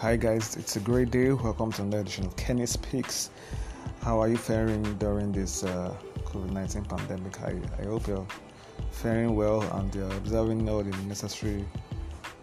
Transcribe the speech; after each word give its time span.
Hi 0.00 0.14
guys, 0.14 0.54
it's 0.54 0.76
a 0.76 0.80
great 0.80 1.10
day. 1.10 1.32
Welcome 1.32 1.72
to 1.72 1.82
another 1.82 2.02
edition 2.02 2.24
of 2.24 2.36
Kennispeaks. 2.36 3.30
How 4.00 4.20
are 4.20 4.28
you 4.28 4.36
faring 4.36 4.84
during 4.98 5.32
this 5.32 5.64
uh, 5.64 5.92
COVID-19 6.24 6.88
pandemic? 6.88 7.42
I, 7.42 7.56
I 7.80 7.86
hope 7.86 8.06
you're 8.06 8.24
faring 8.92 9.34
well 9.34 9.62
and 9.62 9.92
you're 9.92 10.12
observing 10.12 10.68
all 10.68 10.84
the 10.84 10.96
necessary 10.98 11.64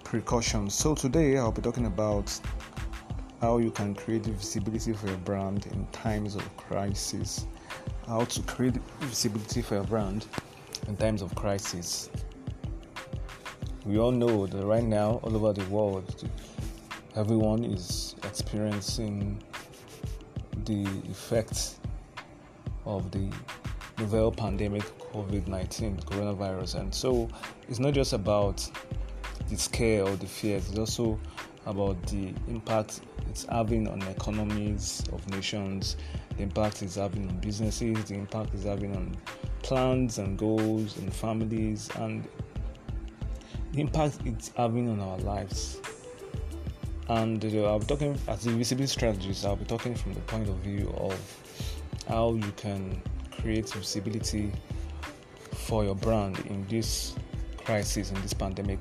precautions. 0.04 0.74
So 0.74 0.96
today 0.96 1.38
I'll 1.38 1.54
be 1.54 1.62
talking 1.62 1.86
about 1.86 2.38
how 3.40 3.60
you 3.60 3.72
can 3.72 3.96
create 3.96 4.26
visibility 4.26 4.92
for 4.92 5.08
your 5.08 5.18
brand 5.20 5.68
in 5.68 5.88
times 5.94 6.36
of 6.36 6.58
crisis. 6.58 7.48
How 8.06 8.26
to 8.26 8.42
create 8.42 8.76
visibility 9.00 9.62
for 9.62 9.76
your 9.76 9.86
brand 9.86 10.28
in 10.90 10.98
times 10.98 11.22
of 11.22 11.34
crisis. 11.36 12.10
We 13.86 13.98
all 13.98 14.12
know 14.12 14.46
that 14.46 14.66
right 14.66 14.84
now, 14.84 15.22
all 15.24 15.34
over 15.38 15.54
the 15.54 15.64
world, 15.70 16.30
everyone 17.16 17.64
is 17.64 18.16
experiencing 18.24 19.42
the 20.66 20.84
effects 21.10 21.80
of 22.86 23.10
the 23.12 23.32
novel 23.98 24.32
pandemic 24.32 24.84
COVID 25.14 25.48
19, 25.48 25.98
coronavirus. 25.98 26.76
And 26.76 26.94
so 26.94 27.30
it's 27.70 27.80
not 27.80 27.94
just 27.94 28.12
about 28.14 28.70
the 29.48 29.56
scare 29.56 30.04
or 30.04 30.16
the 30.18 30.26
fears, 30.26 30.70
it's 30.70 30.78
also 30.78 31.20
about 31.66 32.02
the 32.08 32.34
impact 32.48 33.02
it's 33.30 33.46
having 33.46 33.88
on 33.88 34.02
economies 34.04 35.02
of 35.14 35.28
nations, 35.30 35.96
the 36.36 36.44
impact 36.44 36.82
it's 36.82 36.96
having 36.96 37.30
on 37.30 37.38
businesses, 37.40 38.04
the 38.06 38.16
impact 38.16 38.54
it's 38.54 38.66
having 38.66 38.96
on 38.96 39.16
plans 39.64 40.18
and 40.20 40.38
goals 40.38 40.98
and 40.98 41.14
families, 41.14 41.90
and 41.96 42.28
the 43.72 43.80
impact 43.82 44.20
it's 44.26 44.52
having 44.58 44.90
on 44.90 45.00
our 45.00 45.18
lives 45.20 45.80
and 47.10 47.44
uh, 47.44 47.66
I'll 47.66 47.80
be 47.80 47.86
talking 47.86 48.18
as 48.28 48.48
a 48.48 48.52
visibility 48.52 48.92
strategist. 48.92 49.46
I'll 49.46 49.56
be 49.56 49.66
talking 49.66 49.96
from 49.96 50.14
the 50.14 50.22
point 50.22 50.50
of 50.50 50.56
view 50.58 50.94
of 50.98 51.20
how 52.08 52.34
you 52.34 52.52
can 52.58 53.02
create 53.32 53.70
visibility 53.72 54.52
for 55.52 55.84
your 55.84 55.96
brand 55.96 56.40
in 56.48 56.66
this 56.68 57.16
crisis 57.64 58.12
in 58.12 58.22
this 58.22 58.34
pandemic. 58.34 58.80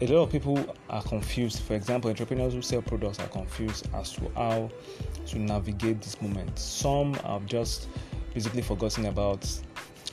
A 0.00 0.06
lot 0.06 0.24
of 0.24 0.32
people 0.32 0.74
are 0.90 1.02
confused. 1.02 1.60
For 1.62 1.74
example, 1.74 2.10
entrepreneurs 2.10 2.54
who 2.54 2.62
sell 2.62 2.82
products 2.82 3.20
are 3.20 3.28
confused 3.28 3.88
as 3.94 4.12
to 4.14 4.30
how 4.34 4.70
to 5.26 5.38
navigate 5.38 6.02
this 6.02 6.20
moment. 6.20 6.58
Some 6.58 7.14
have 7.14 7.46
just 7.46 7.88
basically 8.34 8.62
forgotten 8.62 9.06
about 9.06 9.48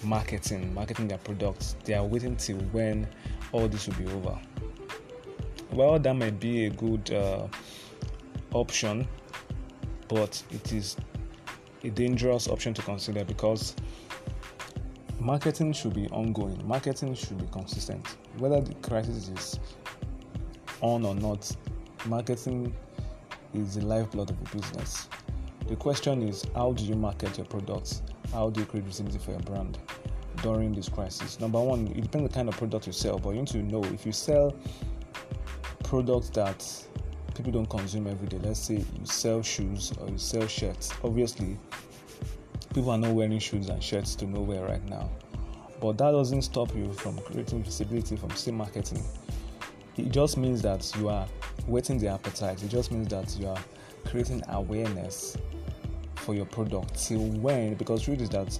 marketing, 0.03 0.73
marketing 0.73 1.07
their 1.07 1.17
products. 1.17 1.75
They 1.85 1.95
are 1.95 2.05
waiting 2.05 2.35
till 2.35 2.57
when 2.71 3.07
all 3.51 3.67
this 3.67 3.87
will 3.87 3.95
be 3.95 4.05
over 4.11 4.39
well, 5.71 5.99
that 5.99 6.15
might 6.15 6.39
be 6.39 6.65
a 6.65 6.69
good 6.69 7.11
uh, 7.11 7.47
option, 8.53 9.07
but 10.07 10.41
it 10.51 10.73
is 10.73 10.97
a 11.83 11.89
dangerous 11.89 12.47
option 12.47 12.73
to 12.73 12.81
consider 12.81 13.23
because 13.23 13.75
marketing 15.19 15.73
should 15.73 15.93
be 15.93 16.07
ongoing, 16.09 16.61
marketing 16.67 17.13
should 17.13 17.37
be 17.37 17.47
consistent. 17.51 18.05
Whether 18.37 18.61
the 18.61 18.73
crisis 18.75 19.29
is 19.29 19.59
on 20.81 21.05
or 21.05 21.15
not, 21.15 21.49
marketing 22.05 22.73
is 23.53 23.75
the 23.75 23.85
lifeblood 23.85 24.29
of 24.29 24.37
a 24.41 24.57
business. 24.57 25.07
The 25.67 25.75
question 25.75 26.23
is 26.23 26.45
how 26.55 26.73
do 26.73 26.83
you 26.83 26.95
market 26.95 27.37
your 27.37 27.45
products? 27.45 28.01
How 28.31 28.49
do 28.49 28.61
you 28.61 28.65
create 28.65 28.85
visibility 28.85 29.19
for 29.19 29.31
your 29.31 29.39
brand 29.41 29.77
during 30.41 30.73
this 30.73 30.89
crisis? 30.89 31.39
Number 31.39 31.61
one, 31.61 31.87
it 31.87 32.01
depends 32.01 32.15
on 32.15 32.23
the 32.23 32.29
kind 32.29 32.49
of 32.49 32.57
product 32.57 32.87
you 32.87 32.93
sell, 32.93 33.19
but 33.19 33.31
you 33.31 33.37
need 33.37 33.47
to 33.47 33.57
know 33.61 33.83
if 33.85 34.05
you 34.05 34.11
sell 34.11 34.55
products 35.89 36.29
that 36.29 36.63
people 37.33 37.51
don't 37.51 37.67
consume 37.67 38.05
every 38.05 38.27
day. 38.27 38.37
Let's 38.43 38.59
say 38.59 38.75
you 38.75 39.05
sell 39.05 39.41
shoes 39.41 39.91
or 39.99 40.07
you 40.07 40.19
sell 40.19 40.45
shirts. 40.45 40.91
Obviously, 41.03 41.57
people 42.75 42.91
are 42.91 42.97
not 42.99 43.11
wearing 43.11 43.39
shoes 43.39 43.69
and 43.69 43.83
shirts 43.83 44.13
to 44.17 44.27
nowhere 44.27 44.63
right 44.63 44.87
now. 44.87 45.09
But 45.81 45.97
that 45.97 46.11
doesn't 46.11 46.43
stop 46.43 46.75
you 46.75 46.93
from 46.93 47.17
creating 47.17 47.63
visibility, 47.63 48.17
from 48.17 48.29
still 48.31 48.53
marketing. 48.53 49.03
It 49.97 50.11
just 50.11 50.37
means 50.37 50.61
that 50.61 50.95
you 50.95 51.09
are 51.09 51.25
whetting 51.65 51.97
the 51.97 52.09
appetite. 52.09 52.61
It 52.61 52.67
just 52.67 52.91
means 52.91 53.07
that 53.07 53.35
you 53.39 53.47
are 53.47 53.57
creating 54.05 54.43
awareness 54.49 55.37
for 56.17 56.35
your 56.35 56.45
product 56.45 57.03
till 57.03 57.25
when 57.39 57.73
because 57.73 58.03
truth 58.03 58.21
is 58.21 58.29
that 58.29 58.59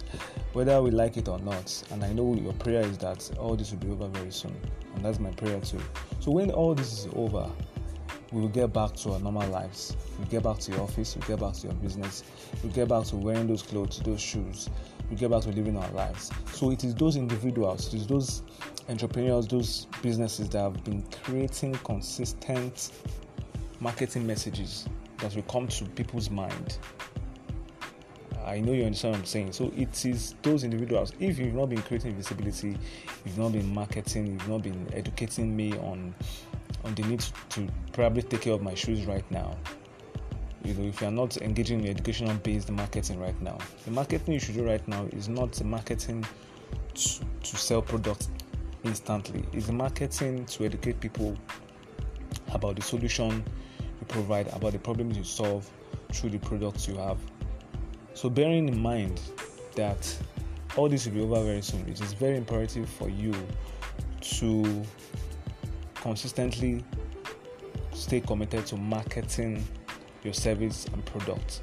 whether 0.53 0.81
we 0.81 0.91
like 0.91 1.17
it 1.17 1.27
or 1.27 1.39
not. 1.39 1.83
And 1.91 2.03
i 2.03 2.11
know 2.11 2.33
your 2.35 2.53
prayer 2.53 2.81
is 2.81 2.97
that 2.99 3.29
all 3.37 3.55
this 3.55 3.71
will 3.71 3.79
be 3.79 3.89
over 3.89 4.07
very 4.07 4.31
soon. 4.31 4.55
And 4.95 5.05
that's 5.05 5.19
my 5.19 5.31
prayer 5.31 5.59
too. 5.61 5.81
So 6.19 6.31
when 6.31 6.51
all 6.51 6.73
this 6.73 7.05
is 7.05 7.07
over 7.15 7.49
we 8.31 8.41
will 8.41 8.49
get 8.49 8.71
back 8.71 8.95
to 8.95 9.13
our 9.13 9.19
normal 9.19 9.47
lives. 9.49 9.95
We 10.19 10.25
get 10.25 10.43
back 10.43 10.59
to 10.59 10.71
your 10.71 10.81
office 10.81 11.15
we 11.15 11.21
get 11.27 11.39
back 11.39 11.53
to 11.53 11.67
your 11.67 11.75
business 11.75 12.23
we 12.63 12.69
get 12.69 12.87
back 12.87 13.05
to 13.05 13.15
wearing 13.15 13.47
those 13.47 13.63
clothes 13.63 13.99
those 13.99 14.21
shoes 14.21 14.69
we 15.09 15.15
get 15.15 15.31
back 15.31 15.41
to 15.41 15.49
living 15.49 15.77
our 15.77 15.89
lives. 15.91 16.31
So 16.53 16.71
it 16.71 16.83
is 16.83 16.93
those 16.95 17.15
individuals 17.15 17.93
it 17.93 17.95
is 17.95 18.07
those 18.07 18.43
entrepreneurs 18.87 19.47
those 19.47 19.87
businesses 20.01 20.49
that 20.49 20.59
have 20.59 20.83
been 20.83 21.03
creating 21.23 21.75
consistent 21.83 22.91
marketing 23.79 24.27
messages 24.27 24.87
that 25.19 25.35
will 25.35 25.43
come 25.43 25.67
to 25.67 25.85
people's 25.85 26.29
mind 26.29 26.77
I 28.45 28.59
know 28.59 28.71
you 28.71 28.85
understand 28.85 29.13
what 29.13 29.19
I'm 29.19 29.25
saying. 29.25 29.53
So 29.53 29.71
it 29.75 30.05
is 30.05 30.35
those 30.41 30.63
individuals. 30.63 31.13
If 31.19 31.37
you've 31.39 31.53
not 31.53 31.69
been 31.69 31.81
creating 31.81 32.15
visibility, 32.15 32.77
you've 33.25 33.37
not 33.37 33.51
been 33.51 33.73
marketing, 33.73 34.27
you've 34.27 34.47
not 34.47 34.63
been 34.63 34.87
educating 34.93 35.55
me 35.55 35.73
on 35.77 36.13
on 36.85 36.95
the 36.95 37.03
need 37.03 37.23
to 37.49 37.67
probably 37.91 38.21
take 38.21 38.41
care 38.41 38.53
of 38.53 38.61
my 38.61 38.73
shoes 38.73 39.05
right 39.05 39.29
now. 39.31 39.57
You 40.63 40.73
know, 40.73 40.87
if 40.87 41.01
you're 41.01 41.11
not 41.11 41.37
engaging 41.37 41.81
in 41.81 41.87
educational 41.89 42.33
based 42.35 42.69
marketing 42.71 43.19
right 43.19 43.39
now, 43.41 43.57
the 43.85 43.91
marketing 43.91 44.33
you 44.33 44.39
should 44.39 44.55
do 44.55 44.65
right 44.65 44.85
now 44.87 45.05
is 45.11 45.27
not 45.27 45.61
marketing 45.63 46.25
to, 46.93 47.19
to 47.43 47.57
sell 47.57 47.81
products 47.81 48.29
instantly. 48.83 49.43
It's 49.53 49.69
marketing 49.69 50.45
to 50.45 50.65
educate 50.65 50.99
people 50.99 51.35
about 52.53 52.75
the 52.75 52.81
solution 52.81 53.43
you 53.79 54.05
provide, 54.07 54.47
about 54.47 54.73
the 54.73 54.79
problems 54.79 55.17
you 55.17 55.23
solve 55.23 55.69
through 56.11 56.31
the 56.31 56.39
products 56.39 56.87
you 56.87 56.95
have 56.95 57.19
so, 58.13 58.29
bearing 58.29 58.67
in 58.67 58.79
mind 58.79 59.21
that 59.75 60.17
all 60.75 60.89
this 60.89 61.05
will 61.05 61.13
be 61.13 61.21
over 61.21 61.43
very 61.43 61.61
soon, 61.61 61.87
it 61.87 62.01
is 62.01 62.13
very 62.13 62.37
imperative 62.37 62.89
for 62.89 63.09
you 63.09 63.33
to 64.21 64.83
consistently 65.95 66.83
stay 67.93 68.19
committed 68.19 68.65
to 68.67 68.77
marketing 68.77 69.63
your 70.23 70.33
service 70.33 70.85
and 70.93 71.05
product. 71.05 71.61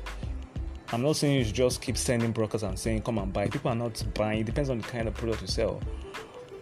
I'm 0.92 1.02
not 1.02 1.16
saying 1.16 1.36
you 1.36 1.44
should 1.44 1.54
just 1.54 1.82
keep 1.82 1.96
sending 1.96 2.32
brokers 2.32 2.62
and 2.62 2.78
saying, 2.78 3.02
come 3.02 3.18
and 3.18 3.32
buy. 3.32 3.48
People 3.48 3.70
are 3.72 3.74
not 3.74 4.02
buying. 4.14 4.40
It 4.40 4.46
depends 4.46 4.70
on 4.70 4.78
the 4.78 4.84
kind 4.86 5.08
of 5.08 5.14
product 5.14 5.42
you 5.42 5.48
sell 5.48 5.80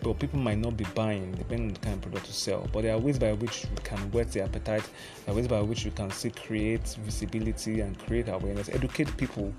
but 0.05 0.19
people 0.19 0.39
might 0.39 0.59
not 0.59 0.77
be 0.77 0.85
buying 0.95 1.33
depending 1.33 1.69
on 1.69 1.75
the 1.75 1.81
kind 1.81 1.95
of 1.95 2.03
product 2.03 2.27
you 2.27 2.33
sell. 2.35 2.69
But 2.73 2.83
there 2.83 2.95
are 2.95 2.99
ways 2.99 3.19
by 3.19 3.33
which 3.33 3.67
we 3.71 3.83
can 3.83 3.99
whet 4.13 4.31
the 4.31 4.43
appetite, 4.43 4.89
there 5.25 5.35
are 5.35 5.37
ways 5.37 5.49
by 5.49 5.63
which 5.63 5.85
we 5.85 5.91
can 5.91 6.11
see 6.11 6.31
create 6.31 6.87
visibility 7.03 7.81
and 7.81 7.99
create 7.99 8.29
awareness, 8.29 8.69
educate 8.69 9.17
people 9.17 9.53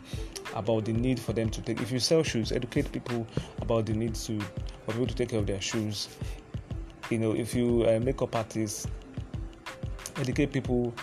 about 0.55 0.85
the 0.85 0.93
need 0.93 1.19
for 1.19 1.33
them 1.33 1.49
to 1.49 1.61
take. 1.61 1.81
If 1.81 1.91
you 1.91 1.99
sell 1.99 2.21
shoes, 2.23 2.51
educate 2.51 2.91
people 2.91 3.25
about 3.61 3.87
the 3.87 3.93
need 3.93 4.13
to 4.15 4.39
for 4.39 4.91
people 4.91 5.07
to 5.07 5.15
take 5.15 5.29
care 5.29 5.39
of 5.39 5.47
their 5.47 5.61
shoes. 5.61 6.09
You 7.09 7.17
know, 7.17 7.33
if 7.33 7.53
you 7.55 7.85
uh, 7.87 7.99
makeup 7.99 8.35
artist, 8.35 8.87
educate 10.17 10.53
people. 10.53 10.93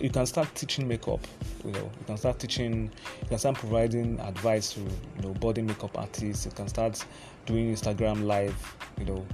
You 0.00 0.10
can 0.10 0.26
start 0.26 0.54
teaching 0.54 0.86
makeup 0.86 1.20
you 1.64 1.72
know 1.72 1.90
you 1.98 2.04
can 2.06 2.16
start 2.16 2.38
teaching 2.38 2.90
you 3.22 3.28
can 3.28 3.38
start 3.38 3.56
providing 3.56 4.20
advice 4.20 4.72
to 4.74 4.80
you 4.80 5.22
know 5.22 5.34
body 5.34 5.62
makeup 5.62 5.96
artists. 5.98 6.46
You 6.46 6.52
can 6.52 6.68
start 6.68 7.04
doing 7.46 7.74
instagram 7.74 8.24
live 8.24 8.76
you 8.98 9.06
know 9.06 9.26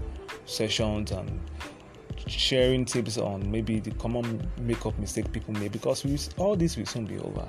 sessions 0.46 1.10
and 1.12 1.40
sharing 2.26 2.84
tips 2.84 3.18
on 3.18 3.50
maybe 3.50 3.80
the 3.80 3.90
common 3.92 4.50
makeup 4.60 4.98
mistake 4.98 5.30
people 5.32 5.52
make 5.54 5.72
because 5.72 6.04
we, 6.04 6.18
all 6.38 6.56
this 6.56 6.76
will 6.76 6.86
soon 6.86 7.04
be 7.04 7.18
over. 7.18 7.46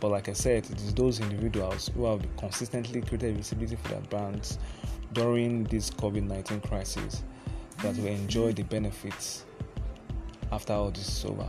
But 0.00 0.08
like 0.08 0.28
i 0.28 0.34
said 0.34 0.68
it 0.70 0.76
is 0.76 0.92
those 0.92 1.20
individuals 1.20 1.90
who 1.94 2.04
have 2.04 2.20
consistently 2.36 3.00
created 3.00 3.36
visibility 3.36 3.76
for 3.76 3.88
their 3.88 4.00
brands 4.02 4.58
during 5.14 5.64
this 5.64 5.90
covid-19 5.90 6.68
crisis 6.68 7.22
that 7.82 7.96
will 7.96 8.08
enjoy 8.08 8.52
the 8.52 8.64
benefits 8.64 9.46
after 10.52 10.74
all 10.74 10.90
this 10.90 11.08
is 11.08 11.24
over 11.24 11.48